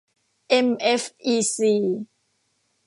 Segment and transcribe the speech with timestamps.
[0.49, 1.75] เอ็ม เอฟ อี ซี